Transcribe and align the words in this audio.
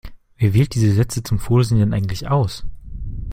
Wer 0.35 0.55
wählt 0.55 0.73
diese 0.73 0.91
Sätze 0.95 1.21
zum 1.21 1.37
Vorlesen 1.37 1.77
denn 1.77 1.93
eigentlich 1.93 2.27
aus? 2.27 2.65